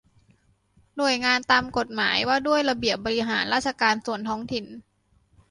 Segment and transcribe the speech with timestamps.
[0.95, 4.65] หน่วยงานตามกฎหมายว่าด้วยระเบียบบริหารราชการส่วนท้องถิ่น